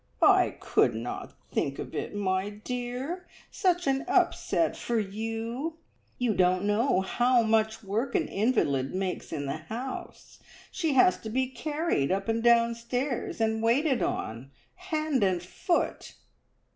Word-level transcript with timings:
"I 0.23 0.57
could 0.59 0.95
not 0.95 1.33
think 1.51 1.77
of 1.77 1.93
it, 1.93 2.15
my 2.15 2.49
dear! 2.49 3.27
Such 3.51 3.85
an 3.85 4.03
upset 4.07 4.75
for 4.75 4.99
you. 4.99 5.77
You 6.17 6.33
don't 6.33 6.63
know 6.63 7.01
how 7.01 7.43
much 7.43 7.83
work 7.83 8.15
an 8.15 8.27
invalid 8.27 8.95
makes 8.95 9.31
in 9.31 9.45
the 9.45 9.57
house! 9.57 10.39
She 10.71 10.93
has 10.95 11.19
to 11.19 11.29
be 11.29 11.45
carried 11.49 12.11
up 12.11 12.27
and 12.27 12.41
down 12.41 12.73
stairs, 12.73 13.39
and 13.39 13.61
waited 13.61 14.01
on 14.01 14.49
hand 14.73 15.23
and 15.23 15.39
foot!" 15.39 16.15